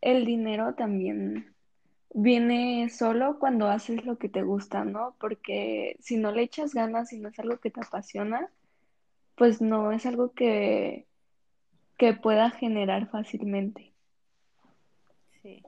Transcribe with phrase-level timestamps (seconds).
[0.00, 1.54] el dinero también
[2.12, 5.14] viene solo cuando haces lo que te gusta, ¿no?
[5.20, 8.50] Porque si no le echas ganas y no es algo que te apasiona,
[9.36, 11.06] pues no es algo que,
[11.96, 13.92] que pueda generar fácilmente.
[15.42, 15.62] Sí.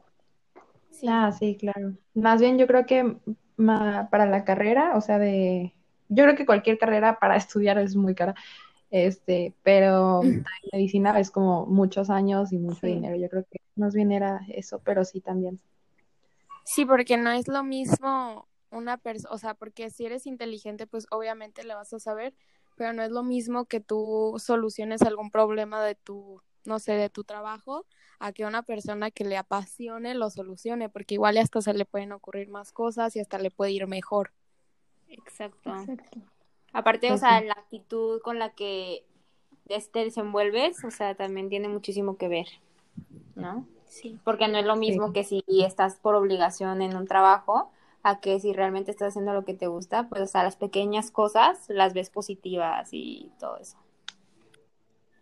[1.09, 1.95] Ah, sí, claro.
[2.15, 3.17] Más bien yo creo que
[3.57, 5.73] para la carrera, o sea, de,
[6.09, 8.35] yo creo que cualquier carrera para estudiar es muy cara,
[8.91, 10.23] este, pero
[10.73, 13.17] medicina es como muchos años y mucho dinero.
[13.17, 15.61] Yo creo que más bien era eso, pero sí también.
[16.65, 21.07] Sí, porque no es lo mismo una persona, o sea, porque si eres inteligente, pues
[21.11, 22.35] obviamente le vas a saber,
[22.77, 27.11] pero no es lo mismo que tú soluciones algún problema de tu, no sé, de
[27.11, 27.85] tu trabajo,
[28.19, 32.13] a que una persona que le apasione lo solucione, porque igual hasta se le pueden
[32.13, 34.33] ocurrir más cosas y hasta le puede ir mejor.
[35.09, 35.73] Exacto.
[36.73, 39.05] Aparte, o pues sea, la actitud con la que
[39.67, 42.47] te desenvuelves, o sea, también tiene muchísimo que ver,
[43.35, 43.67] ¿no?
[43.87, 44.19] Sí.
[44.25, 47.71] Porque no es lo mismo que si estás por obligación en un trabajo,
[48.03, 51.11] a que si realmente estás haciendo lo que te gusta, pues o sea, las pequeñas
[51.11, 53.77] cosas las ves positivas y todo eso.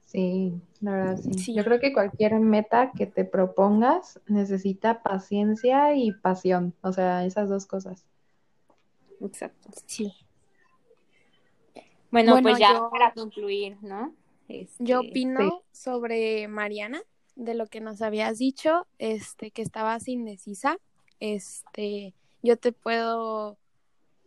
[0.06, 1.54] Sí, la verdad sí.
[1.54, 7.48] Yo creo que cualquier meta que te propongas necesita paciencia y pasión, o sea, esas
[7.48, 8.04] dos cosas.
[9.20, 9.70] Exacto.
[9.86, 10.12] Sí.
[12.10, 14.14] Bueno, pues ya para concluir, ¿no?
[14.48, 17.00] Yo este, opino sobre Mariana,
[17.40, 20.76] de lo que nos habías dicho, este, que estabas indecisa.
[21.20, 23.56] Este, yo te puedo,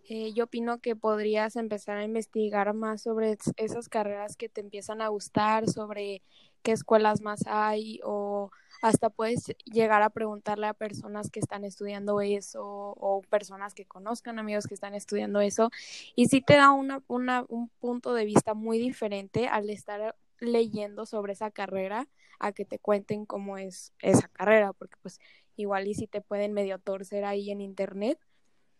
[0.10, 5.00] eh, yo opino que podrías empezar a investigar más sobre esas carreras que te empiezan
[5.00, 6.24] a gustar, sobre
[6.64, 8.50] qué escuelas más hay o
[8.82, 14.40] hasta puedes llegar a preguntarle a personas que están estudiando eso o personas que conozcan
[14.40, 15.70] amigos que están estudiando eso
[16.16, 21.06] y sí te da una, una, un punto de vista muy diferente al estar leyendo
[21.06, 22.08] sobre esa carrera
[22.40, 25.20] a que te cuenten cómo es esa carrera porque pues
[25.56, 28.20] igual y si te pueden medio torcer ahí en internet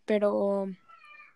[0.04, 0.66] pero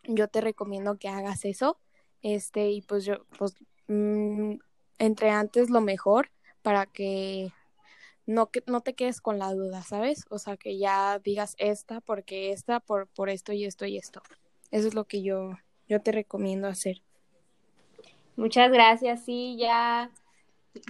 [0.05, 1.79] yo te recomiendo que hagas eso
[2.23, 3.55] este y pues yo pues
[3.87, 4.55] mm,
[4.99, 6.31] entre antes lo mejor
[6.63, 7.53] para que
[8.29, 10.27] no, que, no te quedes con la duda, ¿sabes?
[10.29, 14.21] O sea, que ya digas esta porque esta, por, por esto y esto y esto.
[14.71, 15.53] Eso es lo que yo,
[15.89, 17.01] yo te recomiendo hacer.
[18.37, 20.11] Muchas gracias, sí, ya,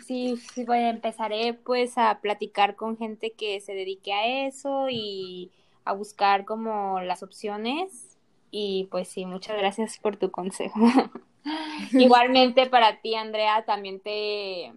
[0.04, 5.50] sí, sí, bueno, empezaré pues a platicar con gente que se dedique a eso y
[5.84, 8.18] a buscar como las opciones
[8.50, 10.78] y pues sí, muchas gracias por tu consejo.
[11.92, 14.72] Igualmente para ti, Andrea, también te,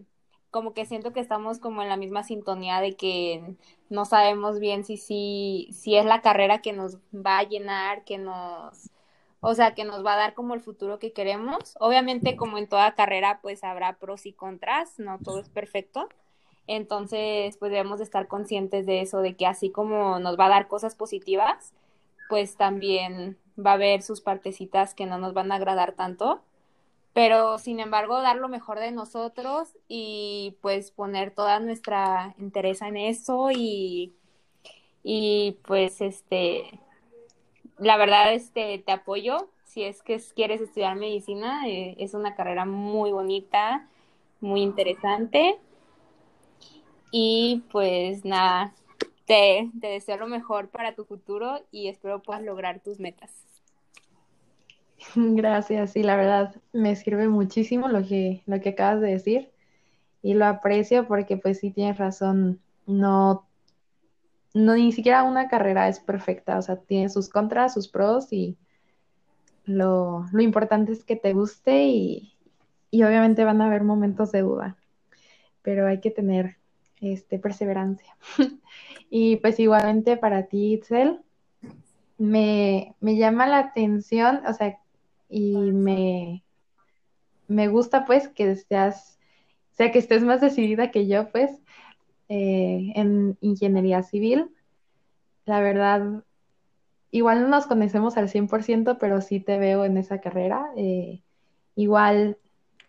[0.51, 3.55] como que siento que estamos como en la misma sintonía de que
[3.89, 8.17] no sabemos bien si, si, si es la carrera que nos va a llenar, que
[8.17, 8.89] nos,
[9.41, 11.75] o sea, que nos va a dar como el futuro que queremos.
[11.79, 16.09] Obviamente, como en toda carrera, pues habrá pros y contras, no todo es perfecto.
[16.67, 20.49] Entonces, pues debemos de estar conscientes de eso, de que así como nos va a
[20.49, 21.73] dar cosas positivas,
[22.29, 26.41] pues también va a haber sus partecitas que no nos van a agradar tanto
[27.13, 32.97] pero sin embargo dar lo mejor de nosotros y pues poner toda nuestra interés en
[32.97, 34.15] eso y,
[35.03, 36.79] y pues este
[37.81, 39.49] la verdad este te apoyo.
[39.65, 43.87] Si es que quieres estudiar medicina eh, es una carrera muy bonita
[44.41, 45.57] muy interesante.
[47.11, 48.73] Y pues nada
[49.25, 53.31] te, te deseo lo mejor para tu futuro y espero puedas lograr tus metas.
[55.15, 59.51] Gracias, sí, la verdad me sirve muchísimo lo que, lo que acabas de decir
[60.21, 63.47] y lo aprecio porque pues sí tienes razón, no,
[64.53, 68.57] no ni siquiera una carrera es perfecta, o sea, tiene sus contras, sus pros y
[69.65, 72.33] lo, lo importante es que te guste y,
[72.89, 74.77] y, obviamente van a haber momentos de duda,
[75.61, 76.57] pero hay que tener
[76.99, 78.17] este, perseverancia.
[79.09, 81.21] y pues igualmente para ti, Itzel,
[82.17, 84.79] me, me llama la atención, o sea,
[85.29, 86.43] y me,
[87.47, 89.19] me gusta pues que seas,
[89.71, 91.51] o sea, que estés más decidida que yo pues
[92.33, 94.51] eh, en ingeniería civil.
[95.43, 96.23] La verdad,
[97.11, 100.71] igual no nos conocemos al 100%, pero sí te veo en esa carrera.
[100.77, 101.23] Eh,
[101.75, 102.37] igual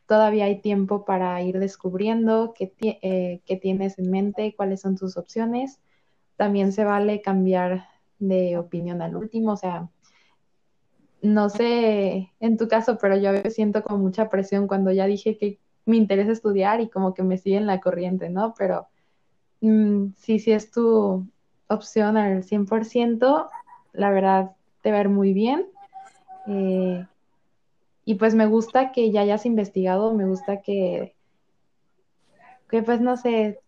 [0.06, 5.16] todavía hay tiempo para ir descubriendo qué, eh, qué, tienes en mente, cuáles son tus
[5.16, 5.80] opciones.
[6.36, 7.88] También se vale cambiar
[8.20, 9.88] de opinión al último, o sea,
[11.20, 15.36] no sé en tu caso, pero yo a siento como mucha presión cuando ya dije
[15.36, 18.54] que me interesa estudiar y como que me siguen la corriente, ¿no?
[18.56, 18.86] Pero
[19.62, 21.26] mm, sí, sí es tu
[21.68, 23.50] opción al 100%,
[23.92, 25.66] la verdad te va muy bien.
[26.46, 27.06] Eh,
[28.04, 31.14] y pues me gusta que ya hayas investigado, me gusta que,
[32.68, 33.60] que pues no sé,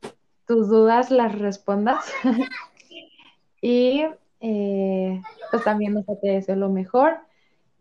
[0.47, 2.05] tus dudas las respondas.
[3.63, 4.05] y
[4.41, 7.19] eh, pues también nos te deseo lo mejor,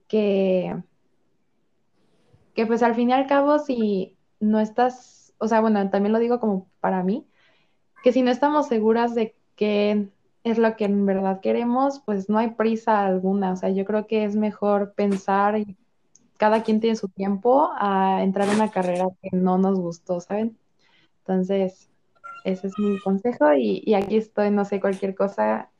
[0.08, 0.76] que,
[2.54, 6.20] que pues al fin y al cabo si no estás, o sea, bueno, también lo
[6.20, 7.26] digo como para mí,
[8.04, 10.10] que si no estamos seguras de qué
[10.44, 13.54] es lo que en verdad queremos, pues no hay prisa alguna.
[13.54, 15.56] O sea, yo creo que es mejor pensar
[16.38, 20.58] cada quien tiene su tiempo a entrar en una carrera que no nos gustó, ¿saben?
[21.20, 21.90] Entonces,
[22.44, 25.72] ese es mi consejo y aquí estoy, no sé, cualquier cosa,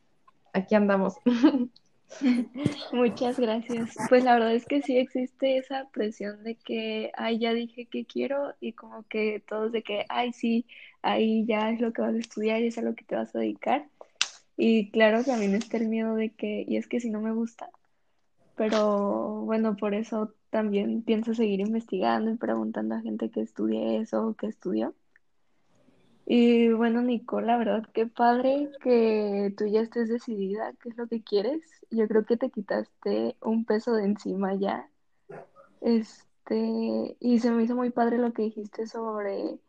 [0.54, 1.16] aquí andamos.
[2.94, 3.96] Muchas gracias.
[4.10, 8.06] Pues la verdad es que sí existe esa presión de que, ay, ya dije que
[8.06, 10.66] quiero y como que todos de que, ay, sí,
[11.02, 13.36] ahí ya es lo que vas a estudiar y es a lo que te vas
[13.36, 13.88] a dedicar.
[14.58, 17.70] Y claro, también está el miedo de que, y es que si no me gusta,
[18.56, 24.28] pero bueno, por eso también pienso seguir investigando y preguntando a gente que estudie eso
[24.28, 24.94] o que estudió.
[26.26, 31.08] Y bueno, Nicole, la verdad, qué padre que tú ya estés decidida qué es lo
[31.08, 31.62] que quieres.
[31.94, 34.90] Yo creo que te quitaste un peso de encima ya.
[35.82, 39.60] Este, y se me hizo muy padre lo que dijiste sobre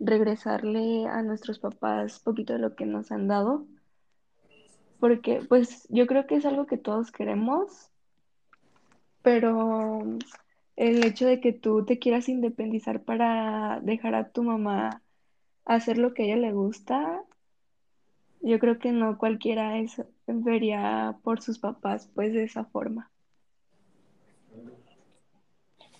[0.00, 3.64] regresarle a nuestros papás poquito de lo que nos han dado.
[4.98, 7.90] Porque, pues, yo creo que es algo que todos queremos,
[9.22, 10.00] pero
[10.74, 15.02] el hecho de que tú te quieras independizar para dejar a tu mamá
[15.64, 17.22] hacer lo que a ella le gusta,
[18.40, 23.10] yo creo que no cualquiera es, vería por sus papás pues de esa forma.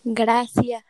[0.05, 0.85] Gracias.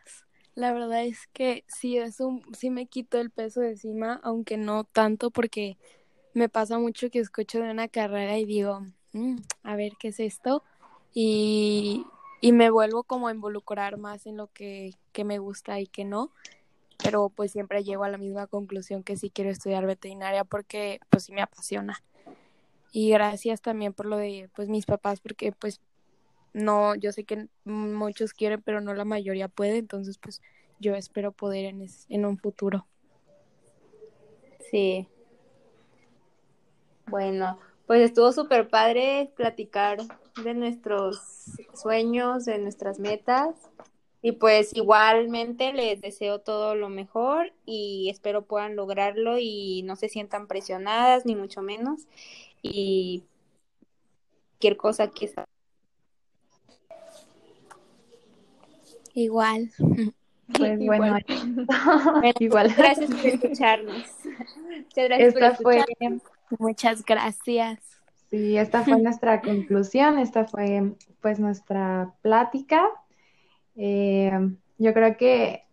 [0.55, 4.57] La verdad es que sí, es un, sí me quito el peso de encima, aunque
[4.57, 5.79] no tanto porque
[6.35, 8.81] me pasa mucho que escucho de una carrera y digo,
[9.13, 10.63] mm, a ver qué es esto,
[11.15, 12.05] y,
[12.41, 16.05] y, me vuelvo como a involucrar más en lo que, que me gusta y que
[16.05, 16.33] no
[17.03, 21.25] pero pues siempre llego a la misma conclusión que sí quiero estudiar veterinaria porque pues
[21.25, 22.03] sí me apasiona.
[22.93, 25.81] Y gracias también por lo de pues mis papás porque pues
[26.53, 30.43] no, yo sé que muchos quieren pero no la mayoría puede, entonces pues
[30.81, 32.87] yo espero poder en, en un futuro.
[34.71, 35.09] Sí.
[37.07, 39.99] Bueno, pues estuvo súper padre platicar
[40.43, 41.19] de nuestros
[41.75, 43.55] sueños, de nuestras metas.
[44.21, 50.09] Y pues igualmente les deseo todo lo mejor y espero puedan lograrlo y no se
[50.09, 52.09] sientan presionadas ni mucho menos.
[52.63, 53.23] Y
[54.59, 55.31] cualquier cosa que
[59.15, 59.71] Igual.
[60.57, 61.19] Pues bueno,
[62.41, 62.75] igual.
[62.75, 64.03] Gracias por escucharnos.
[64.25, 65.85] Muchas gracias esta Fue...
[66.59, 67.81] Muchas gracias.
[68.31, 72.89] Sí, esta fue nuestra conclusión, esta fue pues nuestra plática.
[73.79, 74.31] Eh,
[74.77, 75.65] yo creo que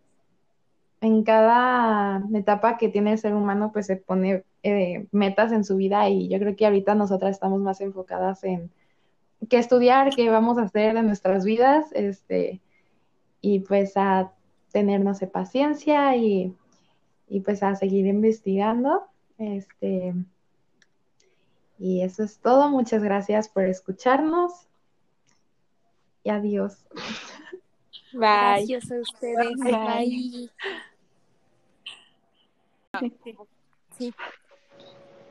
[1.01, 5.75] en cada etapa que tiene el ser humano, pues se pone eh, metas en su
[5.75, 8.71] vida y yo creo que ahorita nosotras estamos más enfocadas en
[9.49, 12.61] qué estudiar, qué vamos a hacer en nuestras vidas, este,
[13.41, 14.31] y pues a
[14.71, 16.55] tenernos paciencia y,
[17.27, 19.03] y pues a seguir investigando.
[19.37, 20.13] Este,
[21.77, 22.69] y eso es todo.
[22.69, 24.67] Muchas gracias por escucharnos.
[26.23, 26.85] Y adiós.
[28.15, 28.65] Bye.
[28.65, 29.57] Gracias a ustedes.
[29.59, 30.49] Bye.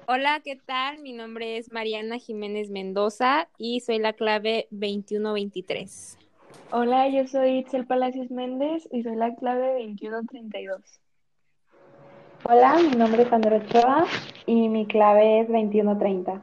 [0.07, 0.99] Hola, ¿qué tal?
[0.99, 6.19] Mi nombre es Mariana Jiménez Mendoza y soy la clave 2123.
[6.73, 11.01] Hola, yo soy Itzel Palacios Méndez y soy la clave 2132.
[12.45, 14.05] Hola, mi nombre es Andrea Ochoa
[14.45, 16.43] y mi clave es 2130.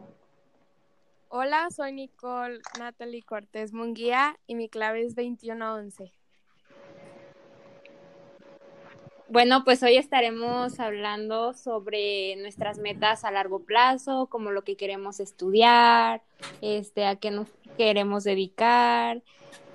[1.30, 6.12] Hola, soy Nicole Natalie Cortés Munguía y mi clave es 2111.
[9.32, 15.22] Bueno, pues hoy estaremos hablando sobre nuestras metas a largo plazo, como lo que queremos
[15.22, 16.22] estudiar,
[16.60, 17.48] este, a qué nos
[17.78, 19.22] queremos dedicar,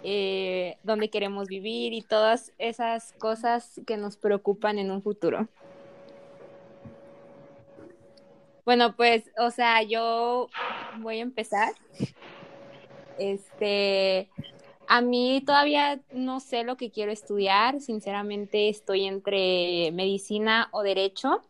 [0.03, 5.49] eh, dónde queremos vivir y todas esas cosas que nos preocupan en un futuro.
[8.67, 10.51] Bueno, pues, o sea, yo
[10.99, 11.73] voy a empezar.
[13.19, 14.29] Este,
[14.89, 21.43] a mí todavía no sé lo que quiero estudiar, sinceramente estoy entre medicina o derecho.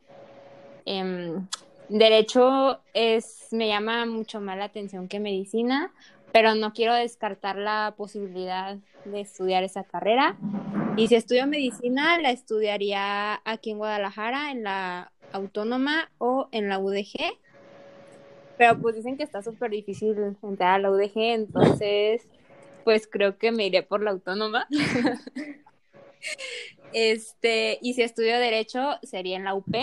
[0.84, 1.46] Em,
[1.88, 5.92] derecho es, me llama mucho más la atención que medicina,
[6.32, 10.36] pero no quiero descartar la posibilidad de estudiar esa carrera.
[10.96, 16.78] Y si estudio medicina, la estudiaría aquí en Guadalajara, en la Autónoma o en la
[16.78, 17.38] UDG.
[18.56, 22.26] Pero pues dicen que está súper difícil entrar a la UDG, entonces
[22.86, 24.68] pues creo que me iré por la autónoma.
[26.92, 29.74] este, y si estudio derecho sería en la UP.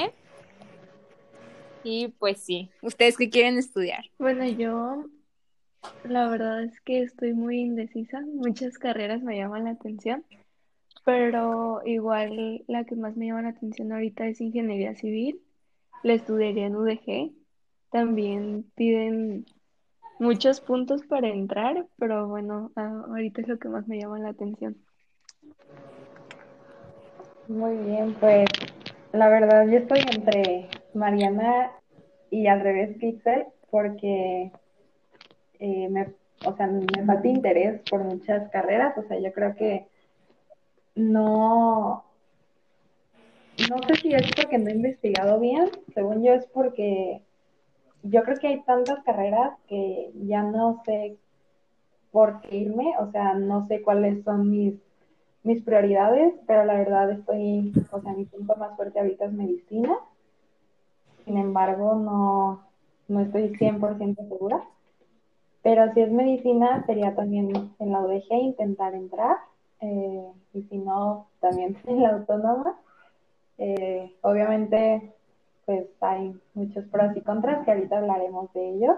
[1.83, 4.05] Y pues sí, ¿ustedes qué quieren estudiar?
[4.19, 5.03] Bueno, yo
[6.05, 8.21] la verdad es que estoy muy indecisa.
[8.21, 10.23] Muchas carreras me llaman la atención,
[11.03, 15.41] pero igual la que más me llama la atención ahorita es ingeniería civil.
[16.03, 17.33] La estudiaría en UDG.
[17.91, 19.45] También piden
[20.19, 24.77] muchos puntos para entrar, pero bueno, ahorita es lo que más me llama la atención.
[27.47, 28.47] Muy bien, pues
[29.11, 31.71] la verdad yo estoy entre Mariana
[32.29, 34.51] y al revés Pixel porque
[35.59, 36.13] eh, me,
[36.45, 39.87] o sea, me falta interés por muchas carreras, o sea, yo creo que
[40.95, 42.03] no,
[43.69, 47.21] no sé si es porque no he investigado bien, según yo es porque
[48.03, 51.17] yo creo que hay tantas carreras que ya no sé
[52.11, 54.75] por qué irme, o sea, no sé cuáles son mis
[55.43, 59.97] mis prioridades, pero la verdad estoy, o sea, mi punto más fuerte ahorita es medicina.
[61.25, 62.63] Sin embargo, no,
[63.07, 64.63] no estoy 100% segura.
[65.61, 69.37] Pero si es medicina, sería también en la UDG intentar entrar.
[69.81, 72.79] Eh, y si no, también en la autónoma.
[73.57, 75.13] Eh, obviamente,
[75.65, 78.97] pues hay muchos pros y contras que ahorita hablaremos de ellos.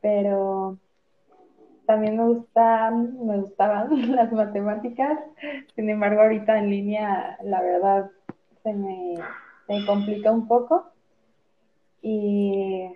[0.00, 0.78] Pero
[1.86, 5.18] también me gustan, me gustaban las matemáticas,
[5.74, 8.10] sin embargo ahorita en línea la verdad
[8.62, 9.16] se me,
[9.86, 10.86] complica un poco
[12.00, 12.90] y,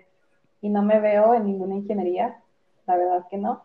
[0.61, 2.41] no me veo en ninguna ingeniería,
[2.85, 3.63] la verdad que no.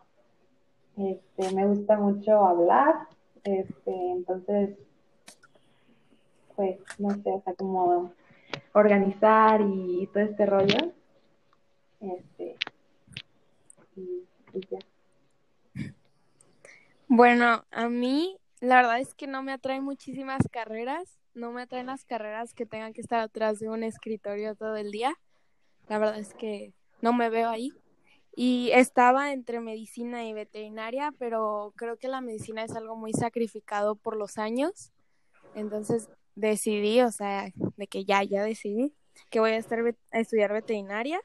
[0.97, 2.95] Este, me gusta mucho hablar,
[3.43, 4.77] este, entonces,
[6.55, 8.11] pues, no sé, o sea, como
[8.75, 10.93] organizar y, todo este rollo.
[12.01, 12.55] Este.
[17.07, 21.85] Bueno, a mí la verdad es que no me atraen muchísimas carreras, no me atraen
[21.87, 25.17] las carreras que tengan que estar atrás de un escritorio todo el día.
[25.87, 27.71] La verdad es que no me veo ahí.
[28.35, 33.95] Y estaba entre medicina y veterinaria, pero creo que la medicina es algo muy sacrificado
[33.95, 34.91] por los años.
[35.53, 38.93] Entonces decidí, o sea, de que ya, ya decidí
[39.29, 39.79] que voy a, estar
[40.11, 41.21] a estudiar veterinaria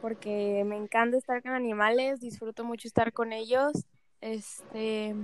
[0.00, 3.86] porque me encanta estar con animales, disfruto mucho estar con ellos
[4.20, 5.14] este,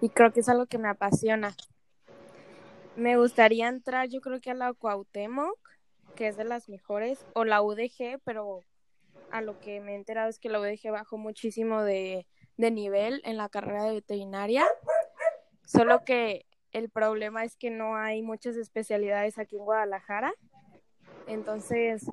[0.00, 1.54] y creo que es algo que me apasiona.
[2.96, 5.58] Me gustaría entrar, yo creo que a la Cuauhtémoc,
[6.16, 8.62] que es de las mejores, o la UDG, pero
[9.30, 13.22] a lo que me he enterado es que la UDG bajó muchísimo de, de nivel
[13.24, 14.66] en la carrera de veterinaria.
[15.64, 20.32] Solo que el problema es que no hay muchas especialidades aquí en Guadalajara.
[21.26, 22.06] Entonces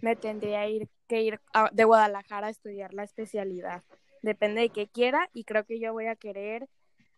[0.00, 1.40] me tendría ir, que ir
[1.72, 3.82] de Guadalajara a estudiar la especialidad
[4.22, 6.68] depende de qué quiera y creo que yo voy a querer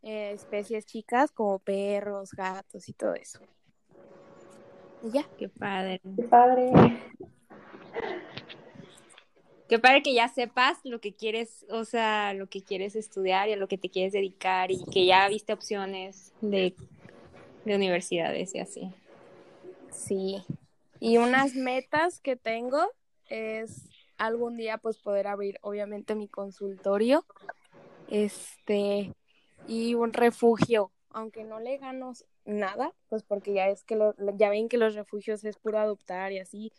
[0.03, 3.41] eh, especies chicas como perros, gatos y todo eso.
[5.03, 5.25] Y ya.
[5.37, 6.01] Qué padre.
[6.17, 6.73] Qué padre.
[9.73, 13.55] Qué padre que ya sepas lo que quieres, o sea, lo que quieres estudiar y
[13.55, 16.75] a lo que te quieres dedicar y que ya viste opciones de,
[17.65, 18.95] de universidades y así.
[19.91, 20.45] Sí.
[21.01, 22.87] Y unas metas que tengo
[23.31, 23.89] es
[24.19, 27.25] algún día pues poder abrir obviamente mi consultorio
[28.09, 29.15] este
[29.67, 32.13] y un refugio aunque no le gano
[32.45, 36.31] nada pues porque ya es que lo, ya ven que los refugios es puro adoptar
[36.31, 36.73] y así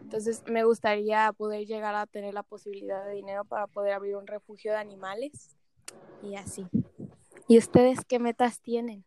[0.00, 4.26] entonces me gustaría poder llegar a tener la posibilidad de dinero para poder abrir un
[4.26, 5.56] refugio de animales
[6.22, 6.66] y así.
[7.48, 9.04] Y ustedes qué metas tienen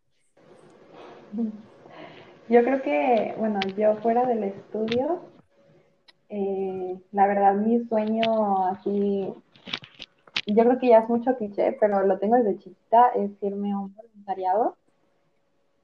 [2.48, 5.20] yo creo que bueno yo fuera del estudio
[6.28, 9.32] eh, la verdad, mi sueño así,
[10.46, 13.78] yo creo que ya es mucho cliché, pero lo tengo desde chiquita, es irme a
[13.78, 14.76] un voluntariado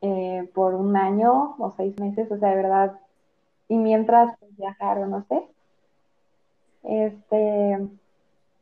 [0.02, 2.98] eh, por un año o seis meses, o sea, de verdad,
[3.68, 5.42] y mientras pues, viajar o no sé.
[6.82, 7.72] Este,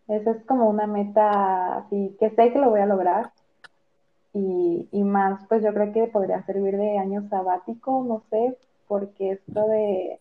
[0.09, 3.33] eso es como una meta así, que sé que lo voy a lograr.
[4.35, 8.57] Y, y más, pues yo creo que podría servir de año sabático, no sé,
[8.89, 10.19] porque esto de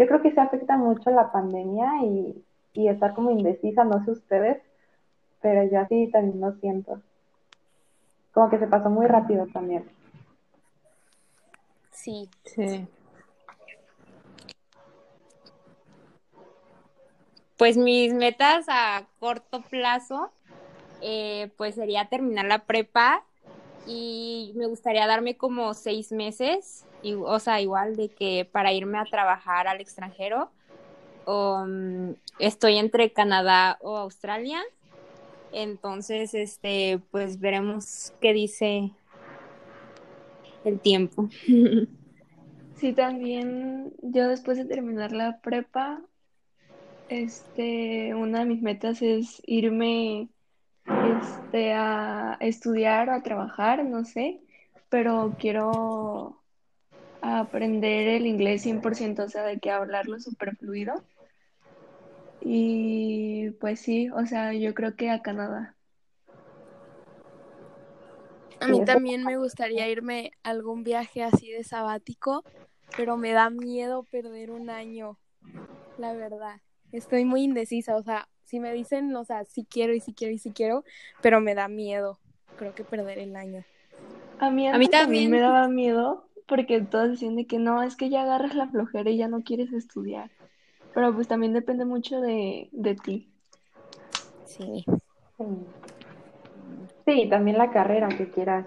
[0.00, 4.12] yo creo que se afecta mucho la pandemia y, y estar como indecisa, no sé
[4.12, 4.62] ustedes,
[5.42, 7.02] pero yo así también lo siento.
[8.32, 9.84] Como que se pasó muy rápido también.
[11.90, 12.30] Sí.
[12.44, 12.86] Sí.
[17.60, 20.30] Pues mis metas a corto plazo,
[21.02, 23.22] eh, pues sería terminar la prepa
[23.86, 28.96] y me gustaría darme como seis meses y, o sea, igual de que para irme
[28.96, 30.50] a trabajar al extranjero,
[31.26, 34.62] mm, estoy entre Canadá o Australia,
[35.52, 38.90] entonces, este, pues veremos qué dice
[40.64, 41.28] el tiempo.
[42.76, 46.00] Sí, también yo después de terminar la prepa,
[47.10, 50.28] este, una de mis metas es irme,
[50.86, 54.40] este, a estudiar o a trabajar, no sé,
[54.88, 56.40] pero quiero
[57.20, 60.94] aprender el inglés 100%, o sea, de que hablarlo súper fluido.
[62.40, 65.76] Y pues sí, o sea, yo creo que a Canadá.
[68.60, 72.44] A mí también me gustaría irme a algún viaje así de sabático,
[72.96, 75.18] pero me da miedo perder un año,
[75.96, 76.60] la verdad.
[76.92, 80.34] Estoy muy indecisa, o sea, si me dicen, o sea, si quiero y si quiero
[80.34, 80.84] y si quiero,
[81.22, 82.18] pero me da miedo,
[82.56, 83.64] creo que perder el año.
[84.40, 87.94] A mí, A mí también me daba miedo porque todos decían de que no, es
[87.94, 90.30] que ya agarras la flojera y ya no quieres estudiar.
[90.92, 93.28] Pero pues también depende mucho de, de ti.
[94.44, 94.84] Sí.
[95.38, 95.44] Sí.
[97.06, 98.66] Sí, también la carrera que quieras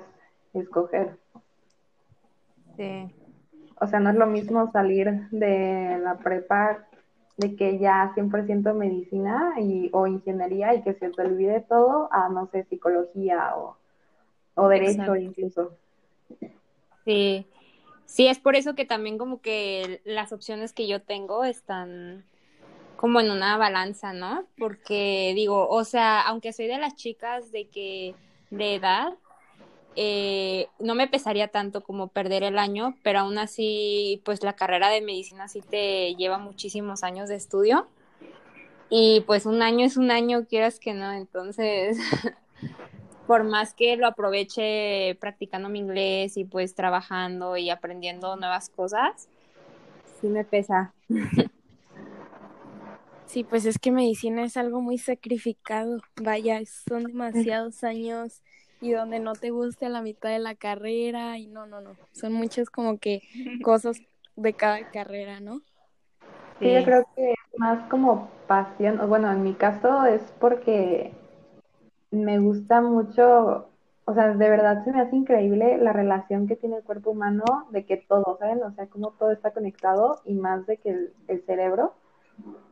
[0.53, 1.17] escoger.
[2.77, 3.13] Sí.
[3.81, 6.87] O sea, no es lo mismo salir de la prepa
[7.37, 12.29] de que ya 100% medicina y, o ingeniería y que se te olvide todo a,
[12.29, 13.77] no sé, psicología o,
[14.55, 15.15] o derecho Exacto.
[15.15, 15.77] incluso.
[17.05, 17.45] Sí,
[18.05, 22.23] sí, es por eso que también como que las opciones que yo tengo están
[22.95, 24.45] como en una balanza, ¿no?
[24.57, 28.15] Porque digo, o sea, aunque soy de las chicas de que
[28.49, 29.13] de edad,
[29.95, 34.89] eh, no me pesaría tanto como perder el año, pero aún así, pues la carrera
[34.89, 37.87] de medicina sí te lleva muchísimos años de estudio
[38.89, 41.97] y pues un año es un año, quieras que no, entonces
[43.27, 49.27] por más que lo aproveche practicando mi inglés y pues trabajando y aprendiendo nuevas cosas,
[50.19, 50.93] sí me pesa.
[53.25, 56.01] Sí, pues es que medicina es algo muy sacrificado.
[56.21, 58.43] Vaya, son demasiados años
[58.83, 61.91] y donde no te guste a la mitad de la carrera y no, no, no.
[62.11, 63.21] Son muchas como que
[63.63, 63.97] cosas
[64.35, 65.61] de cada carrera, ¿no?
[66.59, 71.13] Sí, yo creo que es más como pasión, bueno, en mi caso es porque
[72.11, 73.69] me gusta mucho,
[74.05, 77.43] o sea, de verdad se me hace increíble la relación que tiene el cuerpo humano,
[77.71, 78.61] de que todo, ¿saben?
[78.63, 81.93] O sea, cómo todo está conectado y más de que el, el cerebro.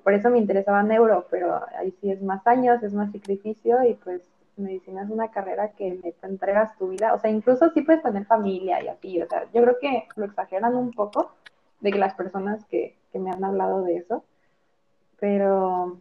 [0.03, 3.93] Por eso me interesaba neuro, pero ahí sí es más años, es más sacrificio y
[3.95, 4.21] pues
[4.61, 8.25] medicina es una carrera que me entregas tu vida, o sea, incluso sí puedes tener
[8.25, 11.31] familia y así, o sea, yo creo que lo exageran un poco
[11.79, 14.23] de que las personas que, que me han hablado de eso,
[15.19, 15.99] pero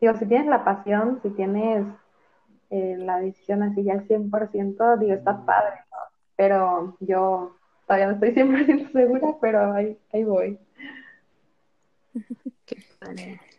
[0.00, 1.86] digo, si tienes la pasión, si tienes
[2.70, 5.96] eh, la decisión así ya al 100%, digo, está padre, ¿no?
[6.36, 10.58] Pero yo todavía no estoy 100% segura, pero ahí, ahí voy.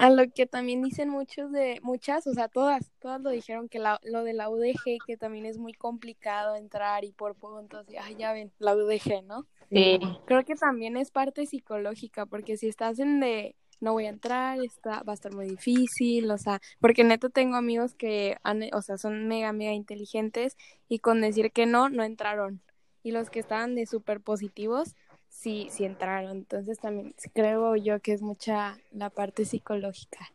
[0.00, 3.78] A lo que también dicen muchos de, muchas, o sea, todas, todas lo dijeron que
[3.78, 7.96] la, lo de la UDG, que también es muy complicado entrar y por puntos, y,
[7.96, 9.46] ay, ya ven, la UDG, ¿no?
[9.70, 10.00] Sí.
[10.24, 14.60] Creo que también es parte psicológica, porque si estás en de no voy a entrar,
[14.60, 18.82] está, va a estar muy difícil, o sea, porque neto tengo amigos que han, o
[18.82, 20.56] sea, son mega, mega inteligentes
[20.88, 22.60] y con decir que no, no entraron.
[23.02, 24.94] Y los que estaban de súper positivos,
[25.30, 26.32] sí, sí entraron.
[26.32, 30.30] Entonces también creo yo que es mucha la parte psicológica.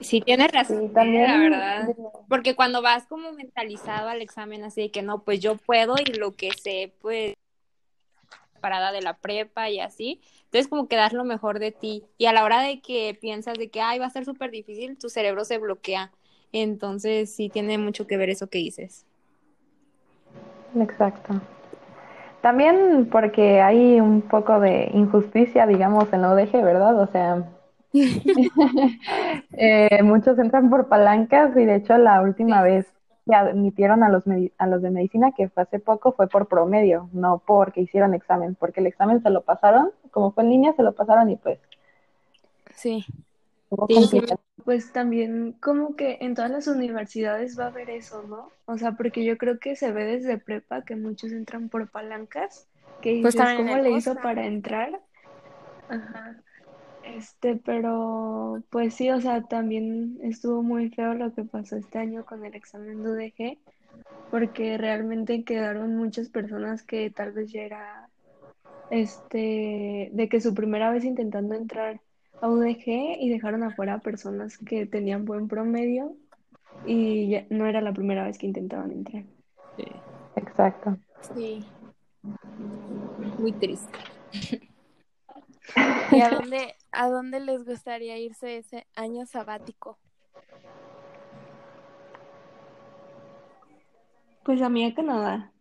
[0.00, 1.94] Sí, tienes razón, Sí, eh, también, la verdad.
[2.28, 6.12] Porque cuando vas como mentalizado al examen, así de que no, pues yo puedo y
[6.14, 7.34] lo que sé, pues
[8.60, 10.20] parada de la prepa y así.
[10.44, 12.04] Entonces como que das lo mejor de ti.
[12.18, 14.98] Y a la hora de que piensas de que, ay, va a ser súper difícil,
[14.98, 16.12] tu cerebro se bloquea.
[16.52, 19.06] Entonces sí tiene mucho que ver eso que dices.
[20.76, 21.40] Exacto.
[22.40, 26.98] También porque hay un poco de injusticia, digamos, en la UDG, ¿verdad?
[27.00, 27.44] O sea,
[29.52, 32.86] eh, muchos entran por palancas y de hecho la última vez
[33.26, 34.24] que admitieron a los,
[34.58, 38.54] a los de medicina, que fue hace poco, fue por promedio, no porque hicieron examen,
[38.54, 41.58] porque el examen se lo pasaron, como fue en línea, se lo pasaron y pues
[42.74, 43.04] Sí,
[43.88, 44.22] Sí.
[44.64, 48.52] Pues también como que en todas las universidades va a haber eso, ¿no?
[48.66, 52.68] O sea, porque yo creo que se ve desde prepa que muchos entran por palancas,
[53.00, 55.00] que Pues dices, en ¿cómo le hizo para entrar?
[55.88, 56.42] Ajá.
[57.02, 62.24] Este, pero pues sí, o sea, también estuvo muy feo lo que pasó este año
[62.24, 63.58] con el examen de UDG,
[64.30, 68.10] porque realmente quedaron muchas personas que tal vez ya era,
[68.90, 72.00] este, de que su primera vez intentando entrar
[72.40, 76.16] a UDG y dejaron afuera a personas que tenían buen promedio
[76.86, 79.24] y ya no era la primera vez que intentaban entrar.
[80.36, 80.96] Exacto.
[81.34, 81.64] Sí.
[83.38, 83.98] Muy triste.
[86.12, 89.98] ¿Y a dónde, a dónde les gustaría irse ese año sabático?
[94.44, 95.52] Pues a mí a Canadá.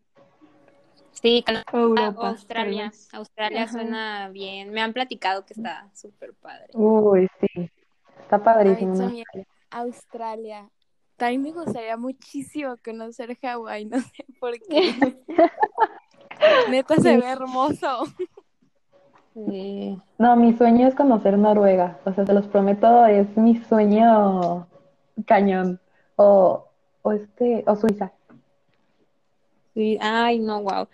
[1.11, 1.43] Sí,
[1.73, 2.91] Europa, Australia.
[3.13, 4.71] Australia suena bien.
[4.71, 6.67] Me han platicado que está súper padre.
[6.73, 7.69] Uy, sí.
[8.21, 8.95] Está padrísimo.
[9.71, 10.69] Australia.
[11.17, 14.95] También me gustaría muchísimo conocer Hawái, no sé por qué.
[16.69, 18.05] Neta se ve hermoso.
[19.35, 21.99] No, mi sueño es conocer Noruega.
[22.05, 24.67] O sea, te los prometo, es mi sueño
[25.25, 25.79] cañón.
[26.15, 26.67] O,
[27.01, 28.13] o este, o Suiza.
[29.79, 30.89] Sí, ay, no, wow.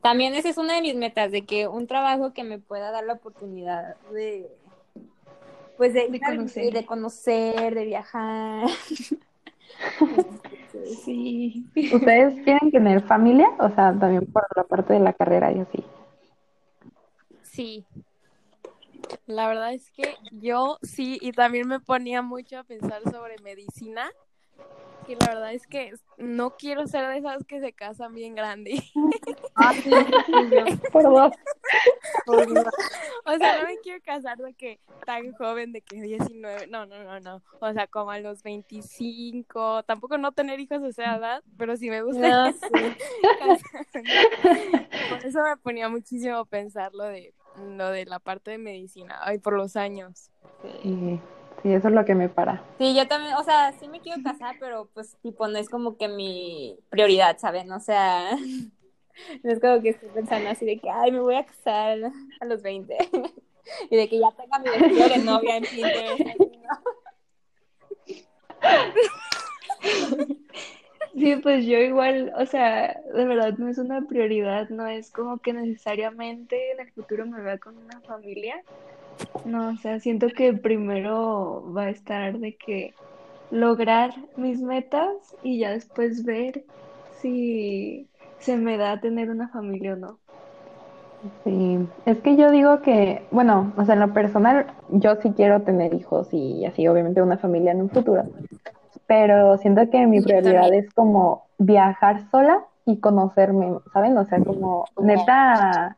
[0.00, 3.04] También esa es una de mis metas, de que un trabajo que me pueda dar
[3.04, 4.50] la oportunidad de,
[5.76, 6.72] pues de, de conocer.
[6.72, 8.66] de conocer, de viajar.
[11.04, 11.66] sí.
[11.92, 13.50] ¿Ustedes quieren tener familia?
[13.58, 15.84] O sea, también por la parte de la carrera y así.
[17.42, 17.84] Sí.
[19.26, 24.10] La verdad es que yo sí, y también me ponía mucho a pensar sobre medicina,
[25.08, 28.82] y la verdad es que no quiero ser de esas que se casan bien grande.
[29.60, 29.72] Ah,
[30.92, 31.32] por dos.
[33.24, 37.02] O sea, no me quiero casar de que tan joven, de que 19, no, no,
[37.02, 37.42] no, no.
[37.58, 41.90] O sea, como a los 25, tampoco no tener hijos a esa edad, pero sí
[41.90, 42.54] me gusta.
[45.10, 49.38] Por eso me ponía muchísimo pensar lo de, lo de la parte de medicina, ay,
[49.38, 50.30] por los años.
[50.82, 51.20] Sí.
[51.62, 52.62] Sí, eso es lo que me para.
[52.78, 55.96] Sí, yo también, o sea, sí me quiero casar, pero pues tipo no es como
[55.96, 57.70] que mi prioridad, ¿saben?
[57.72, 58.30] O sea,
[59.42, 61.98] no es como que estoy pensando así de que, ay, me voy a casar
[62.40, 62.96] a los 20
[63.90, 66.22] y de que ya tenga mi vestido de novia en Pinterest.
[71.14, 75.38] Sí, pues yo igual, o sea, de verdad no es una prioridad, no es como
[75.38, 78.62] que necesariamente en el futuro me vea con una familia,
[79.44, 82.94] no, o sea, siento que primero va a estar de que
[83.50, 86.64] lograr mis metas y ya después ver
[87.20, 90.18] si se me da tener una familia o no.
[91.42, 95.62] Sí, es que yo digo que, bueno, o sea, en lo personal, yo sí quiero
[95.62, 98.22] tener hijos y así, obviamente, una familia en un futuro,
[99.06, 104.16] pero siento que mi prioridad es como viajar sola y conocerme, ¿saben?
[104.16, 105.96] O sea, como neta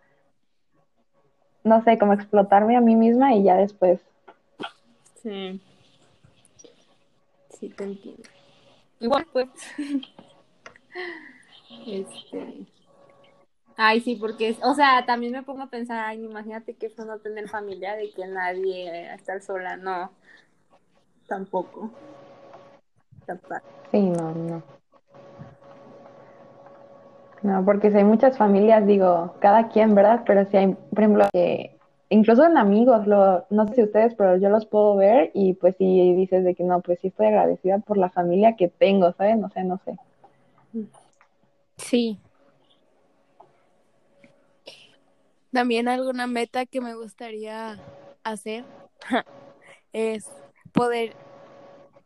[1.65, 4.01] no sé, como explotarme a mí misma y ya después.
[5.23, 5.61] Sí.
[7.51, 8.23] Sí, te entiendo.
[9.01, 9.49] Igual, pues.
[11.87, 12.67] este.
[13.77, 17.19] Ay, sí, porque, o sea, también me pongo a pensar, ay, imagínate que eso no
[17.19, 20.11] tener familia, de que nadie estar sola, no.
[21.27, 21.91] Tampoco.
[23.91, 24.80] Sí, no, no.
[27.43, 30.23] No, porque si hay muchas familias, digo, cada quien, ¿verdad?
[30.27, 31.79] Pero si hay, por ejemplo, que
[32.11, 35.77] incluso en amigos, lo, no sé si ustedes, pero yo los puedo ver y pues
[35.77, 39.41] si dices de que no, pues sí estoy agradecida por la familia que tengo, ¿saben?
[39.41, 39.97] No sé, no sé.
[41.77, 42.19] Sí.
[45.53, 47.79] También alguna meta que me gustaría
[48.23, 48.65] hacer
[49.93, 50.31] es
[50.73, 51.15] poder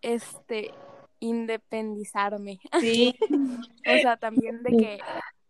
[0.00, 0.70] este
[1.20, 2.60] independizarme.
[2.80, 3.16] Sí.
[3.30, 5.00] o sea, también de que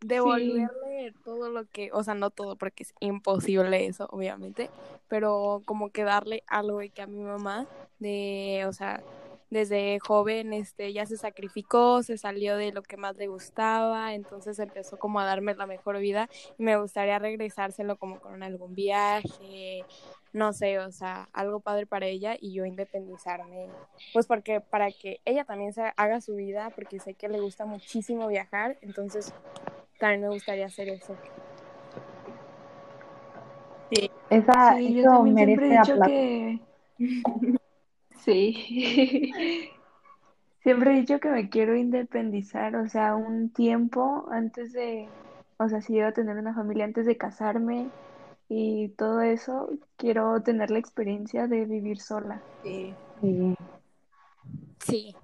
[0.07, 4.71] devolverle todo lo que, o sea, no todo porque es imposible eso, obviamente,
[5.09, 7.67] pero como que darle algo que a mi mamá
[7.99, 9.03] de, o sea,
[9.51, 14.59] desde joven este ya se sacrificó, se salió de lo que más le gustaba, entonces
[14.59, 19.85] empezó como a darme la mejor vida y me gustaría regresárselo como con algún viaje,
[20.33, 23.69] no sé, o sea, algo padre para ella y yo independizarme,
[24.13, 27.65] pues porque para que ella también se haga su vida, porque sé que le gusta
[27.65, 29.33] muchísimo viajar, entonces
[29.99, 31.15] también me gustaría hacer eso.
[33.91, 36.61] Sí, Esa, sí yo también siempre he dicho que...
[38.25, 39.33] sí.
[40.63, 45.09] siempre he dicho que me quiero independizar, o sea, un tiempo antes de,
[45.59, 47.89] o sea, si iba a tener una familia antes de casarme
[48.49, 52.43] y todo eso, quiero tener la experiencia de vivir sola.
[52.63, 52.95] Sí.
[53.21, 53.55] Sí.
[54.81, 55.17] Sí,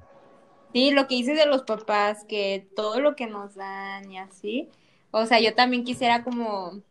[0.73, 4.69] lo que dices de los papás, que todo lo que nos dan y así,
[5.11, 6.83] o sea, yo también quisiera como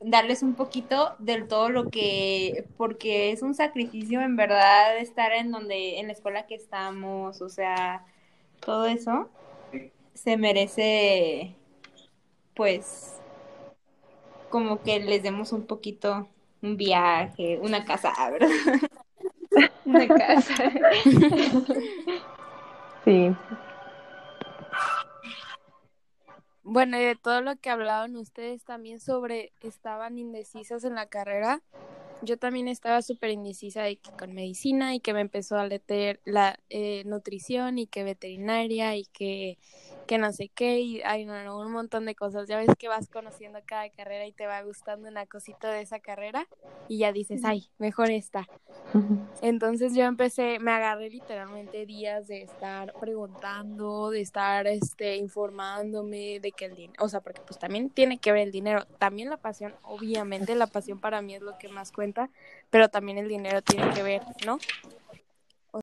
[0.00, 5.50] darles un poquito del todo lo que, porque es un sacrificio en verdad estar en
[5.50, 8.04] donde, en la escuela que estamos, o sea,
[8.60, 9.28] todo eso
[10.14, 11.54] se merece,
[12.54, 13.20] pues,
[14.50, 16.28] como que les demos un poquito
[16.62, 18.48] un viaje, una casa, ¿verdad?
[19.84, 20.72] una casa.
[23.08, 23.34] Sí.
[26.62, 31.62] Bueno, y de todo lo que hablaban ustedes también sobre estaban indecisas en la carrera,
[32.20, 36.20] yo también estaba súper indecisa de que con medicina y que me empezó a leer
[36.26, 39.56] la eh, nutrición y que veterinaria y que
[40.08, 42.48] que no sé qué, y hay no, un montón de cosas.
[42.48, 46.00] Ya ves que vas conociendo cada carrera y te va gustando una cosita de esa
[46.00, 46.48] carrera
[46.88, 48.48] y ya dices, ay, mejor esta.
[49.42, 56.52] Entonces yo empecé, me agarré literalmente días de estar preguntando, de estar este, informándome de
[56.52, 59.36] que el dinero, o sea, porque pues también tiene que ver el dinero, también la
[59.36, 62.30] pasión, obviamente la pasión para mí es lo que más cuenta,
[62.70, 64.58] pero también el dinero tiene que ver, ¿no?